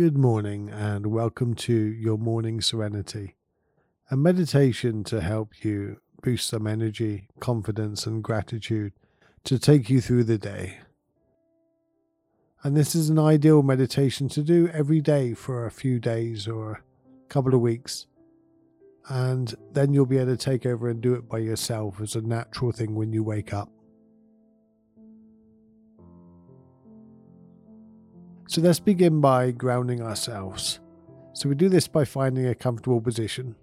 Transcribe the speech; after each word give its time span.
Good 0.00 0.16
morning, 0.16 0.70
and 0.70 1.08
welcome 1.08 1.54
to 1.56 1.74
your 1.74 2.16
morning 2.16 2.62
serenity, 2.62 3.36
a 4.10 4.16
meditation 4.16 5.04
to 5.04 5.20
help 5.20 5.62
you 5.62 6.00
boost 6.22 6.48
some 6.48 6.66
energy, 6.66 7.28
confidence, 7.38 8.06
and 8.06 8.24
gratitude 8.24 8.94
to 9.44 9.58
take 9.58 9.90
you 9.90 10.00
through 10.00 10.24
the 10.24 10.38
day. 10.38 10.78
And 12.64 12.74
this 12.74 12.94
is 12.94 13.10
an 13.10 13.18
ideal 13.18 13.62
meditation 13.62 14.30
to 14.30 14.42
do 14.42 14.68
every 14.68 15.02
day 15.02 15.34
for 15.34 15.66
a 15.66 15.70
few 15.70 16.00
days 16.00 16.48
or 16.48 16.72
a 16.72 17.28
couple 17.28 17.54
of 17.54 17.60
weeks. 17.60 18.06
And 19.10 19.54
then 19.74 19.92
you'll 19.92 20.06
be 20.06 20.16
able 20.16 20.34
to 20.34 20.38
take 20.38 20.64
over 20.64 20.88
and 20.88 21.02
do 21.02 21.12
it 21.12 21.28
by 21.28 21.40
yourself 21.40 22.00
as 22.00 22.16
a 22.16 22.22
natural 22.22 22.72
thing 22.72 22.94
when 22.94 23.12
you 23.12 23.22
wake 23.22 23.52
up. 23.52 23.70
So 28.50 28.60
let's 28.60 28.80
begin 28.80 29.20
by 29.20 29.52
grounding 29.52 30.02
ourselves. 30.02 30.80
So 31.34 31.48
we 31.48 31.54
do 31.54 31.68
this 31.68 31.86
by 31.86 32.04
finding 32.04 32.46
a 32.46 32.54
comfortable 32.56 33.00
position. 33.00 33.54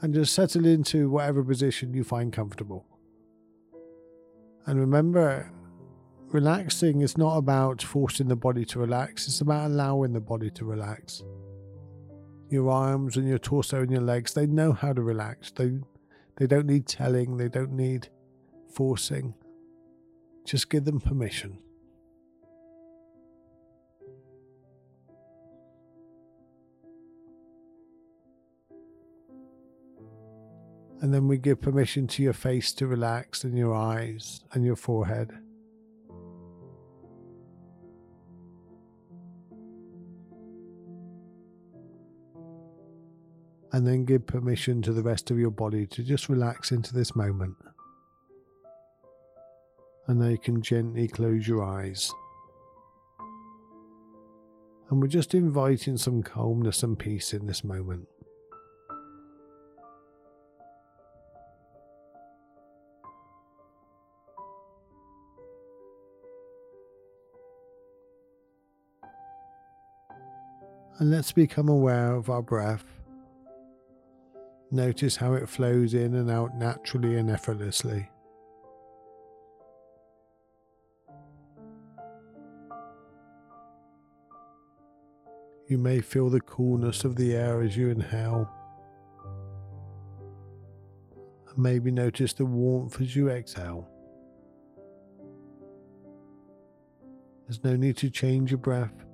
And 0.00 0.14
just 0.14 0.32
settle 0.32 0.64
into 0.64 1.10
whatever 1.10 1.44
position 1.44 1.92
you 1.92 2.04
find 2.04 2.32
comfortable. 2.32 2.86
And 4.64 4.80
remember, 4.80 5.52
relaxing 6.28 7.02
is 7.02 7.18
not 7.18 7.36
about 7.36 7.82
forcing 7.82 8.28
the 8.28 8.36
body 8.36 8.64
to 8.64 8.78
relax, 8.78 9.28
it's 9.28 9.42
about 9.42 9.66
allowing 9.66 10.14
the 10.14 10.22
body 10.22 10.48
to 10.52 10.64
relax. 10.64 11.22
Your 12.48 12.70
arms 12.70 13.18
and 13.18 13.28
your 13.28 13.36
torso 13.36 13.82
and 13.82 13.90
your 13.90 14.00
legs, 14.00 14.32
they 14.32 14.46
know 14.46 14.72
how 14.72 14.94
to 14.94 15.02
relax. 15.02 15.50
They, 15.50 15.72
they 16.38 16.46
don't 16.46 16.64
need 16.64 16.86
telling, 16.86 17.36
they 17.36 17.50
don't 17.50 17.72
need 17.72 18.08
forcing. 18.72 19.34
Just 20.48 20.70
give 20.70 20.86
them 20.86 20.98
permission. 20.98 21.58
And 31.02 31.12
then 31.12 31.28
we 31.28 31.36
give 31.36 31.60
permission 31.60 32.06
to 32.06 32.22
your 32.22 32.32
face 32.32 32.72
to 32.72 32.86
relax 32.86 33.44
and 33.44 33.58
your 33.58 33.74
eyes 33.74 34.40
and 34.52 34.64
your 34.64 34.74
forehead. 34.74 35.32
And 43.70 43.86
then 43.86 44.06
give 44.06 44.26
permission 44.26 44.80
to 44.80 44.94
the 44.94 45.02
rest 45.02 45.30
of 45.30 45.38
your 45.38 45.50
body 45.50 45.86
to 45.88 46.02
just 46.02 46.30
relax 46.30 46.72
into 46.72 46.94
this 46.94 47.14
moment 47.14 47.56
and 50.08 50.18
now 50.18 50.28
you 50.28 50.38
can 50.38 50.62
gently 50.62 51.06
close 51.06 51.46
your 51.46 51.62
eyes. 51.62 52.10
And 54.88 55.02
we're 55.02 55.06
just 55.06 55.34
inviting 55.34 55.98
some 55.98 56.22
calmness 56.22 56.82
and 56.82 56.98
peace 56.98 57.34
in 57.34 57.46
this 57.46 57.62
moment. 57.62 58.08
And 70.98 71.10
let's 71.12 71.32
become 71.32 71.68
aware 71.68 72.14
of 72.14 72.30
our 72.30 72.42
breath. 72.42 72.84
Notice 74.70 75.16
how 75.16 75.34
it 75.34 75.48
flows 75.48 75.92
in 75.92 76.14
and 76.14 76.30
out 76.30 76.56
naturally 76.56 77.16
and 77.16 77.30
effortlessly. 77.30 78.08
You 85.68 85.76
may 85.76 86.00
feel 86.00 86.30
the 86.30 86.40
coolness 86.40 87.04
of 87.04 87.16
the 87.16 87.34
air 87.34 87.60
as 87.60 87.76
you 87.76 87.90
inhale. 87.90 88.50
And 91.46 91.58
maybe 91.58 91.90
notice 91.90 92.32
the 92.32 92.46
warmth 92.46 92.98
as 93.02 93.14
you 93.14 93.28
exhale. 93.28 93.86
There's 97.46 97.62
no 97.62 97.76
need 97.76 97.98
to 97.98 98.08
change 98.08 98.50
your 98.50 98.58
breath, 98.58 99.04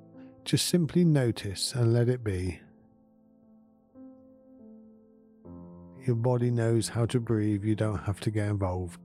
just 0.44 0.66
simply 0.66 1.04
notice 1.04 1.75
and 1.75 1.92
let 1.92 2.09
it 2.09 2.22
be. 2.22 2.60
Your 6.06 6.16
body 6.16 6.53
knows 6.53 6.88
how 6.88 7.06
to 7.06 7.19
breathe, 7.19 7.65
you 7.65 7.75
don't 7.75 8.04
have 8.04 8.21
to 8.21 8.31
get 8.31 8.48
involved. 8.48 9.00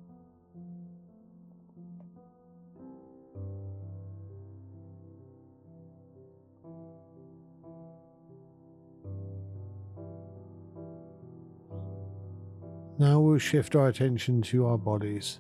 Now 13.00 13.22
we'll 13.22 13.40
shift 13.40 13.78
our 13.78 13.88
attention 13.88 14.42
to 14.42 14.66
our 14.66 14.78
bodies. 14.78 15.40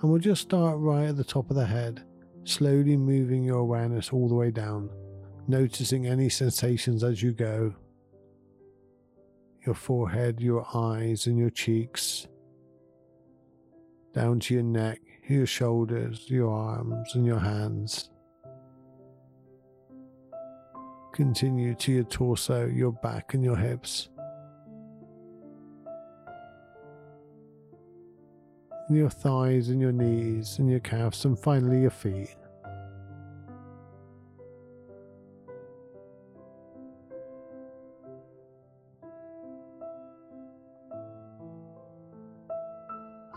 And 0.00 0.08
we'll 0.08 0.20
just 0.20 0.42
start 0.42 0.78
right 0.78 1.08
at 1.08 1.16
the 1.16 1.24
top 1.24 1.50
of 1.50 1.56
the 1.56 1.66
head, 1.66 2.04
slowly 2.44 2.96
moving 2.96 3.42
your 3.42 3.58
awareness 3.58 4.12
all 4.12 4.28
the 4.28 4.36
way 4.36 4.52
down, 4.52 4.88
noticing 5.48 6.06
any 6.06 6.28
sensations 6.28 7.02
as 7.02 7.20
you 7.20 7.32
go. 7.32 7.74
Your 9.66 9.74
forehead, 9.74 10.40
your 10.40 10.64
eyes, 10.72 11.26
and 11.26 11.36
your 11.36 11.50
cheeks, 11.50 12.28
down 14.14 14.38
to 14.40 14.54
your 14.54 14.62
neck, 14.62 15.00
your 15.28 15.46
shoulders, 15.46 16.30
your 16.30 16.48
arms, 16.48 17.16
and 17.16 17.26
your 17.26 17.40
hands. 17.40 18.10
Continue 21.12 21.74
to 21.74 21.92
your 21.92 22.04
torso, 22.04 22.66
your 22.66 22.92
back, 22.92 23.34
and 23.34 23.42
your 23.42 23.56
hips. 23.56 24.10
And 28.88 28.96
your 28.96 29.10
thighs 29.10 29.68
and 29.68 29.80
your 29.80 29.92
knees 29.92 30.58
and 30.58 30.70
your 30.70 30.80
calves, 30.80 31.24
and 31.24 31.38
finally 31.38 31.82
your 31.82 31.90
feet. 31.90 32.34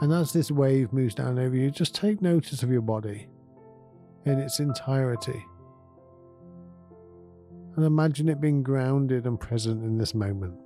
And 0.02 0.12
as 0.12 0.34
this 0.34 0.50
wave 0.50 0.92
moves 0.92 1.14
down 1.14 1.38
over 1.38 1.56
you, 1.56 1.70
just 1.70 1.94
take 1.94 2.24
notice 2.24 2.64
of 2.64 2.72
your 2.72 2.82
body 2.82 3.28
in 4.26 4.40
its 4.40 4.60
entirety. 4.60 5.46
And 7.76 7.86
imagine 7.86 8.28
it 8.28 8.42
being 8.42 8.64
grounded 8.64 9.28
and 9.28 9.40
present 9.40 9.84
in 9.84 9.98
this 9.98 10.16
moment. 10.16 10.60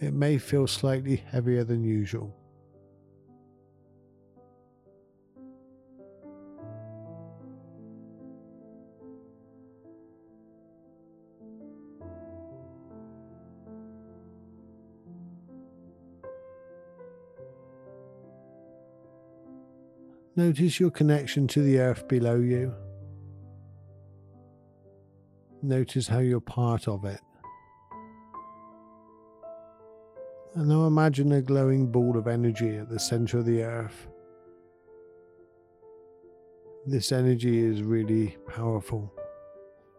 It 0.00 0.12
may 0.12 0.38
feel 0.38 0.66
slightly 0.66 1.16
heavier 1.16 1.64
than 1.64 1.82
usual. 1.82 2.34
Notice 20.36 20.78
your 20.78 20.90
connection 20.90 21.48
to 21.48 21.62
the 21.62 21.78
earth 21.78 22.06
below 22.08 22.36
you. 22.36 22.74
Notice 25.62 26.06
how 26.08 26.18
you're 26.18 26.40
part 26.40 26.86
of 26.86 27.06
it. 27.06 27.20
And 30.56 30.68
now 30.68 30.86
imagine 30.86 31.32
a 31.32 31.42
glowing 31.42 31.92
ball 31.92 32.16
of 32.16 32.26
energy 32.26 32.78
at 32.78 32.88
the 32.88 32.98
center 32.98 33.40
of 33.40 33.44
the 33.44 33.62
earth. 33.62 34.08
This 36.86 37.12
energy 37.12 37.58
is 37.58 37.82
really 37.82 38.38
powerful. 38.48 39.12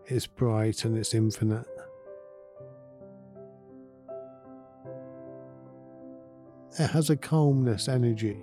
It's 0.07 0.25
bright 0.25 0.83
and 0.83 0.97
it's 0.97 1.13
infinite. 1.13 1.67
It 6.79 6.87
has 6.87 7.11
a 7.11 7.15
calmness 7.15 7.87
energy. 7.87 8.37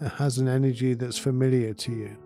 It 0.00 0.12
has 0.12 0.38
an 0.38 0.48
energy 0.48 0.94
that's 0.94 1.18
familiar 1.18 1.74
to 1.74 1.92
you. 1.92 2.16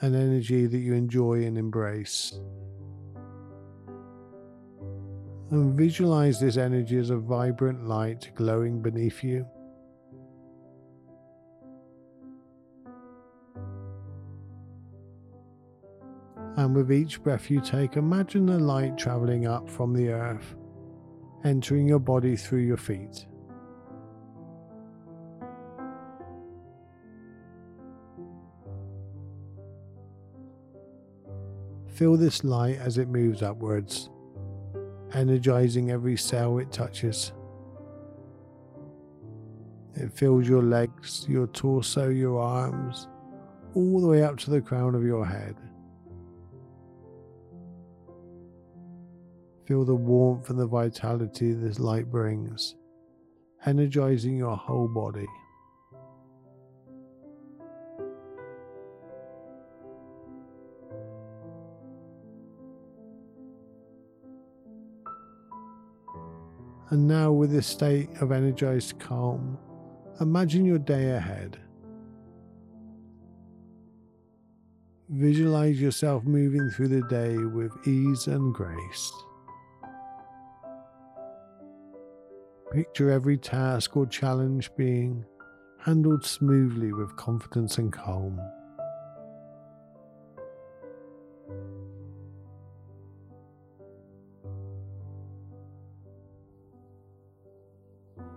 An 0.00 0.14
energy 0.14 0.66
that 0.66 0.78
you 0.78 0.94
enjoy 0.94 1.44
and 1.44 1.58
embrace 1.58 2.38
and 5.50 5.74
visualize 5.74 6.40
this 6.40 6.56
energy 6.56 6.98
as 6.98 7.10
a 7.10 7.16
vibrant 7.16 7.86
light 7.86 8.32
glowing 8.34 8.82
beneath 8.82 9.22
you. 9.22 9.46
And 16.56 16.74
with 16.74 16.90
each 16.90 17.22
breath 17.22 17.50
you 17.50 17.60
take, 17.60 17.96
imagine 17.96 18.46
the 18.46 18.58
light 18.58 18.96
traveling 18.96 19.46
up 19.46 19.68
from 19.68 19.92
the 19.92 20.08
earth, 20.08 20.56
entering 21.44 21.86
your 21.86 21.98
body 21.98 22.34
through 22.34 22.62
your 22.62 22.78
feet. 22.78 23.26
Feel 31.88 32.16
this 32.16 32.42
light 32.42 32.78
as 32.78 32.98
it 32.98 33.08
moves 33.08 33.42
upwards, 33.42 34.10
energizing 35.16 35.90
every 35.90 36.16
cell 36.16 36.58
it 36.58 36.70
touches. 36.70 37.32
It 39.94 40.12
fills 40.12 40.46
your 40.46 40.62
legs, 40.62 41.24
your 41.26 41.46
torso, 41.46 42.10
your 42.10 42.38
arms, 42.38 43.08
all 43.74 44.00
the 44.00 44.06
way 44.06 44.22
up 44.22 44.36
to 44.38 44.50
the 44.50 44.60
crown 44.60 44.94
of 44.94 45.02
your 45.02 45.24
head. 45.24 45.56
Feel 49.66 49.84
the 49.84 49.94
warmth 49.94 50.50
and 50.50 50.58
the 50.58 50.66
vitality 50.66 51.52
this 51.52 51.80
light 51.80 52.10
brings, 52.10 52.76
energizing 53.64 54.36
your 54.36 54.56
whole 54.56 54.86
body. 54.86 55.26
And 66.90 67.08
now, 67.08 67.32
with 67.32 67.50
this 67.50 67.66
state 67.66 68.08
of 68.20 68.30
energized 68.30 69.00
calm, 69.00 69.58
imagine 70.20 70.64
your 70.64 70.78
day 70.78 71.10
ahead. 71.10 71.58
Visualize 75.08 75.80
yourself 75.80 76.24
moving 76.24 76.70
through 76.70 76.88
the 76.88 77.02
day 77.08 77.36
with 77.36 77.72
ease 77.86 78.28
and 78.28 78.54
grace. 78.54 79.12
Picture 82.72 83.10
every 83.10 83.36
task 83.36 83.96
or 83.96 84.06
challenge 84.06 84.70
being 84.76 85.24
handled 85.78 86.24
smoothly 86.24 86.92
with 86.92 87.16
confidence 87.16 87.78
and 87.78 87.92
calm. 87.92 88.40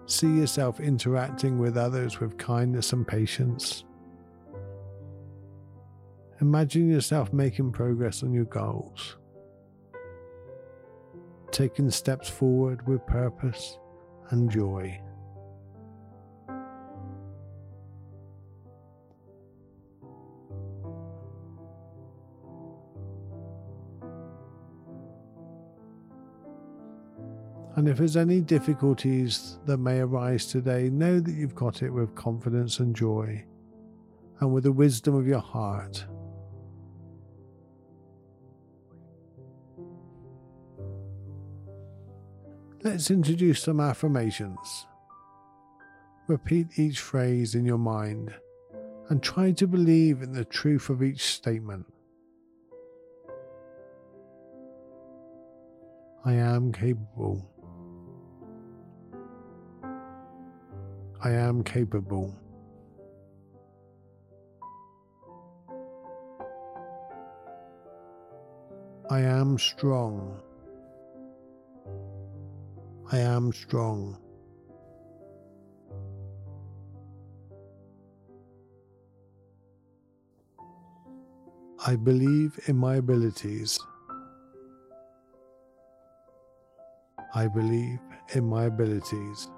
See 0.10 0.40
yourself 0.40 0.80
interacting 0.80 1.60
with 1.60 1.78
others 1.78 2.20
with 2.20 2.36
kindness 2.40 2.94
and 2.94 3.08
patience. 3.08 3.84
Imagine 6.42 6.90
yourself 6.90 7.32
making 7.32 7.74
progress 7.74 8.24
on 8.24 8.34
your 8.34 8.46
goals, 8.46 9.18
taking 11.52 11.92
steps 11.92 12.28
forward 12.28 12.88
with 12.88 13.06
purpose 13.06 13.78
and 14.32 14.50
joy. 14.50 15.00
And 27.76 27.88
if 27.88 27.98
there's 27.98 28.18
any 28.18 28.42
difficulties 28.42 29.58
that 29.66 29.78
may 29.78 30.00
arise 30.00 30.48
today, 30.48 30.90
know 30.90 31.20
that 31.20 31.34
you've 31.34 31.56
got 31.56 31.82
it 31.82 31.92
with 31.92 32.16
confidence 32.16 32.80
and 32.80 32.96
joy 32.96 33.46
and 34.40 34.54
with 34.54 34.64
the 34.64 34.72
wisdom 34.72 35.16
of 35.16 35.28
your 35.28 35.40
heart. 35.40 36.06
Let's 42.82 43.12
introduce 43.12 43.62
some 43.62 43.80
affirmations. 43.80 44.88
Repeat 46.28 46.68
each 46.78 47.00
phrase 47.00 47.56
in 47.56 47.66
your 47.66 47.78
mind 47.78 48.34
and 49.10 49.22
try 49.22 49.52
to 49.52 49.68
believe 49.68 50.22
in 50.22 50.32
the 50.32 50.46
truth 50.46 50.90
of 50.90 51.04
each 51.04 51.24
statement. 51.24 51.86
I 56.24 56.34
am 56.34 56.72
capable. 56.72 57.50
I 61.22 61.32
am 61.32 61.64
capable. 61.64 62.34
I 69.10 69.20
am 69.20 69.58
strong. 69.58 70.40
I 73.12 73.18
am 73.18 73.52
strong. 73.52 74.18
I 81.86 81.98
believe 81.98 82.58
in 82.68 82.78
my 82.78 82.96
abilities. 82.96 83.78
I 87.36 87.48
believe 87.48 88.00
in 88.36 88.48
my 88.48 88.66
abilities. 88.66 89.50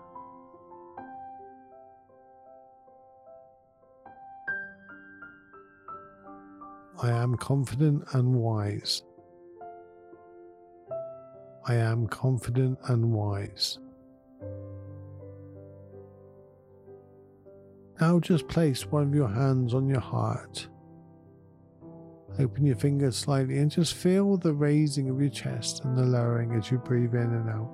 I 7.04 7.10
am 7.10 7.36
confident 7.36 8.04
and 8.14 8.36
wise. 8.36 9.02
I 11.66 11.74
am 11.74 12.08
confident 12.08 12.78
and 12.90 13.12
wise. 13.12 13.80
Now 18.00 18.20
just 18.20 18.48
place 18.48 18.86
one 18.86 19.02
of 19.02 19.16
your 19.16 19.30
hands 19.30 19.74
on 19.74 19.88
your 19.88 20.00
heart. 20.00 20.68
Open 22.38 22.68
your 22.68 22.76
fingers 22.76 23.18
slightly 23.18 23.58
and 23.58 23.72
just 23.72 23.96
feel 23.96 24.38
the 24.38 24.54
raising 24.54 25.10
of 25.10 25.20
your 25.20 25.32
chest 25.32 25.84
and 25.84 25.98
the 25.98 26.04
lowering 26.04 26.54
as 26.54 26.70
you 26.70 26.78
breathe 26.78 27.16
in 27.16 27.34
and 27.34 27.50
out. 27.50 27.72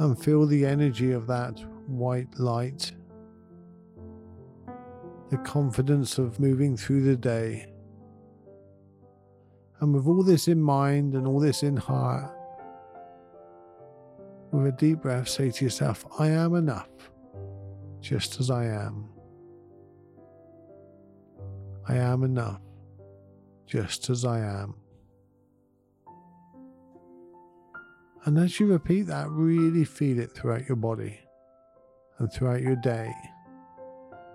And 0.00 0.22
feel 0.22 0.46
the 0.46 0.66
energy 0.66 1.12
of 1.12 1.26
that 1.28 1.58
white 1.86 2.38
light 2.38 2.92
the 5.30 5.38
confidence 5.38 6.18
of 6.18 6.40
moving 6.40 6.76
through 6.76 7.02
the 7.02 7.16
day. 7.16 7.66
And 9.80 9.94
with 9.94 10.06
all 10.06 10.22
this 10.22 10.48
in 10.48 10.60
mind 10.60 11.14
and 11.14 11.26
all 11.26 11.38
this 11.38 11.62
in 11.62 11.76
heart, 11.76 12.34
with 14.50 14.66
a 14.66 14.72
deep 14.72 15.02
breath, 15.02 15.28
say 15.28 15.50
to 15.50 15.64
yourself, 15.64 16.06
I 16.18 16.28
am 16.28 16.54
enough, 16.54 16.88
just 18.00 18.40
as 18.40 18.50
I 18.50 18.64
am. 18.64 19.10
I 21.86 21.96
am 21.96 22.22
enough, 22.24 22.62
just 23.66 24.08
as 24.08 24.24
I 24.24 24.40
am. 24.40 24.74
And 28.24 28.38
as 28.38 28.58
you 28.58 28.66
repeat 28.66 29.02
that, 29.02 29.28
really 29.28 29.84
feel 29.84 30.18
it 30.18 30.32
throughout 30.32 30.66
your 30.66 30.76
body 30.76 31.20
and 32.18 32.32
throughout 32.32 32.62
your 32.62 32.76
day 32.76 33.12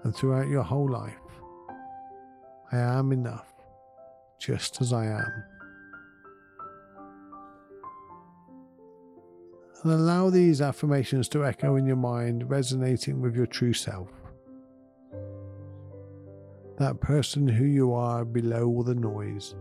and 0.03 0.15
throughout 0.15 0.47
your 0.47 0.63
whole 0.63 0.89
life. 0.89 1.13
I 2.71 2.77
am 2.77 3.11
enough, 3.11 3.53
just 4.39 4.81
as 4.81 4.93
I 4.93 5.05
am. 5.05 5.43
And 9.83 9.91
allow 9.91 10.29
these 10.29 10.61
affirmations 10.61 11.27
to 11.29 11.45
echo 11.45 11.75
in 11.75 11.85
your 11.85 11.97
mind, 11.97 12.49
resonating 12.49 13.21
with 13.21 13.35
your 13.35 13.45
true 13.45 13.73
self. 13.73 14.09
That 16.77 16.99
person 17.01 17.47
who 17.47 17.65
you 17.65 17.93
are 17.93 18.25
below 18.25 18.65
all 18.65 18.83
the 18.83 18.95
noise. 18.95 19.55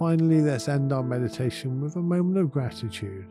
Finally, 0.00 0.40
let's 0.40 0.66
end 0.66 0.94
our 0.94 1.02
meditation 1.02 1.78
with 1.78 1.96
a 1.96 2.00
moment 2.00 2.38
of 2.38 2.50
gratitude. 2.50 3.26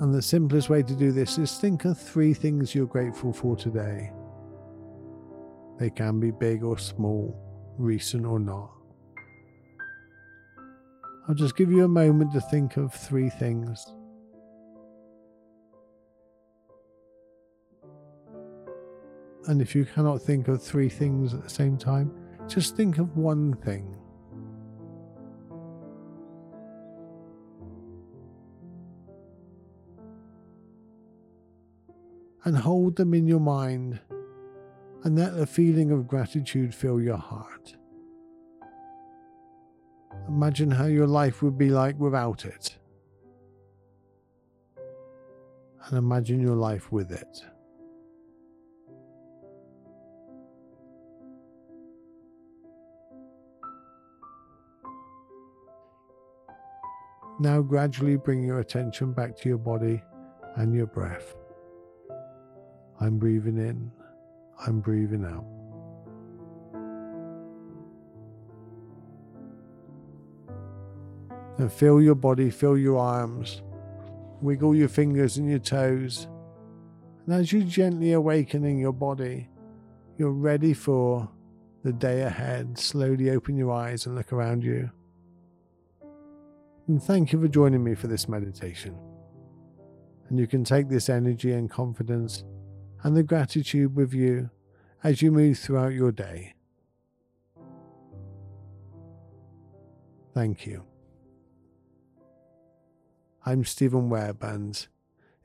And 0.00 0.12
the 0.12 0.20
simplest 0.20 0.68
way 0.68 0.82
to 0.82 0.96
do 0.96 1.12
this 1.12 1.38
is 1.38 1.56
think 1.56 1.84
of 1.84 1.96
three 2.00 2.34
things 2.34 2.74
you're 2.74 2.84
grateful 2.84 3.32
for 3.32 3.54
today. 3.54 4.10
They 5.78 5.88
can 5.88 6.18
be 6.18 6.32
big 6.32 6.64
or 6.64 6.78
small, 6.78 7.32
recent 7.78 8.26
or 8.26 8.40
not. 8.40 8.72
I'll 11.28 11.36
just 11.36 11.56
give 11.56 11.70
you 11.70 11.84
a 11.84 11.88
moment 11.88 12.32
to 12.32 12.40
think 12.40 12.76
of 12.76 12.92
three 12.92 13.30
things. 13.30 13.86
And 19.46 19.62
if 19.62 19.76
you 19.76 19.84
cannot 19.84 20.22
think 20.22 20.48
of 20.48 20.60
three 20.60 20.88
things 20.88 21.34
at 21.34 21.44
the 21.44 21.50
same 21.50 21.76
time, 21.78 22.12
just 22.48 22.76
think 22.76 22.98
of 22.98 23.16
one 23.16 23.54
thing. 23.54 23.96
and 32.44 32.56
hold 32.56 32.96
them 32.96 33.14
in 33.14 33.26
your 33.26 33.40
mind 33.40 34.00
and 35.04 35.18
let 35.18 35.36
the 35.36 35.46
feeling 35.46 35.90
of 35.90 36.08
gratitude 36.08 36.74
fill 36.74 37.00
your 37.00 37.16
heart. 37.16 37.76
Imagine 40.28 40.70
how 40.70 40.86
your 40.86 41.06
life 41.06 41.42
would 41.42 41.58
be 41.58 41.70
like 41.70 41.98
without 41.98 42.44
it. 42.44 42.76
And 45.86 45.98
imagine 45.98 46.40
your 46.40 46.54
life 46.54 46.92
with 46.92 47.10
it. 47.10 47.42
Now, 57.42 57.60
gradually 57.60 58.14
bring 58.14 58.44
your 58.44 58.60
attention 58.60 59.12
back 59.12 59.36
to 59.38 59.48
your 59.48 59.58
body 59.58 60.00
and 60.54 60.72
your 60.72 60.86
breath. 60.86 61.34
I'm 63.00 63.18
breathing 63.18 63.56
in, 63.56 63.90
I'm 64.64 64.78
breathing 64.78 65.24
out. 65.24 65.44
And 71.58 71.72
feel 71.72 72.00
your 72.00 72.14
body, 72.14 72.48
feel 72.48 72.78
your 72.78 72.98
arms, 72.98 73.62
wiggle 74.40 74.76
your 74.76 74.88
fingers 74.88 75.36
and 75.36 75.50
your 75.50 75.58
toes. 75.58 76.28
And 77.26 77.34
as 77.34 77.52
you're 77.52 77.64
gently 77.64 78.12
awakening 78.12 78.78
your 78.78 78.92
body, 78.92 79.48
you're 80.16 80.30
ready 80.30 80.74
for 80.74 81.28
the 81.82 81.92
day 81.92 82.20
ahead. 82.20 82.78
Slowly 82.78 83.30
open 83.30 83.56
your 83.56 83.72
eyes 83.72 84.06
and 84.06 84.14
look 84.14 84.32
around 84.32 84.62
you. 84.62 84.92
And 86.92 87.02
thank 87.02 87.32
you 87.32 87.40
for 87.40 87.48
joining 87.48 87.82
me 87.82 87.94
for 87.94 88.06
this 88.06 88.28
meditation. 88.28 88.94
And 90.28 90.38
you 90.38 90.46
can 90.46 90.62
take 90.62 90.90
this 90.90 91.08
energy 91.08 91.50
and 91.52 91.70
confidence 91.70 92.44
and 93.02 93.16
the 93.16 93.22
gratitude 93.22 93.96
with 93.96 94.12
you 94.12 94.50
as 95.02 95.22
you 95.22 95.32
move 95.32 95.58
throughout 95.58 95.94
your 95.94 96.12
day. 96.12 96.52
Thank 100.34 100.66
you. 100.66 100.84
I'm 103.46 103.64
Steven 103.64 104.10
Webb, 104.10 104.42
and 104.42 104.86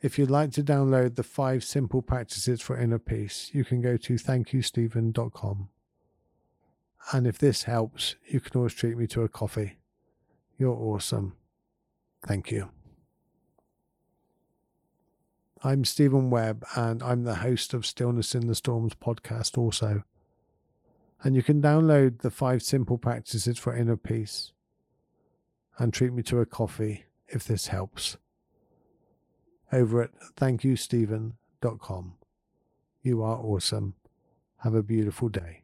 if 0.02 0.20
you'd 0.20 0.30
like 0.30 0.52
to 0.52 0.64
download 0.64 1.16
the 1.16 1.24
five 1.24 1.64
simple 1.64 2.02
practices 2.02 2.60
for 2.60 2.78
inner 2.78 3.00
peace, 3.00 3.52
you 3.54 3.64
can 3.64 3.80
go 3.80 3.96
to 3.96 4.16
thankyousteven.com. 4.16 5.70
And 7.14 7.26
if 7.26 7.38
this 7.38 7.64
helps, 7.64 8.18
you 8.26 8.42
can 8.42 8.58
always 8.58 8.74
treat 8.74 8.98
me 8.98 9.08
to 9.08 9.22
a 9.22 9.30
coffee. 9.30 9.78
You're 10.58 10.76
awesome. 10.76 11.34
Thank 12.26 12.52
you. 12.52 12.70
I'm 15.64 15.86
Steven 15.86 16.30
Webb, 16.30 16.66
and 16.76 17.04
I'm 17.04 17.24
the 17.24 17.36
host 17.36 17.74
of 17.74 17.86
Stillness 17.86 18.34
in 18.34 18.48
the 18.48 18.56
Storms 18.56 18.94
podcast, 18.94 19.58
also. 19.58 20.04
And 21.24 21.36
you 21.36 21.44
can 21.44 21.62
download 21.62 22.22
the 22.22 22.32
five 22.32 22.62
simple 22.64 22.98
practices 22.98 23.58
for 23.58 23.76
inner 23.76 23.98
peace 23.98 24.52
and 25.78 25.94
treat 25.94 26.14
me 26.14 26.24
to 26.24 26.40
a 26.40 26.46
coffee 26.46 27.06
if 27.28 27.44
this 27.44 27.68
helps. 27.68 28.18
Over 29.72 30.04
at 30.04 30.12
thankyousteven.com. 30.36 32.14
You 33.04 33.24
are 33.24 33.38
awesome. 33.38 33.94
Have 34.58 34.74
a 34.74 34.84
beautiful 34.84 35.30
day. 35.30 35.62